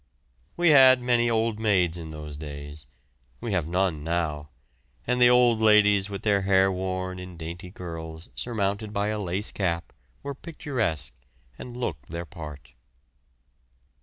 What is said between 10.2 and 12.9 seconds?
were picturesque, and looked their part.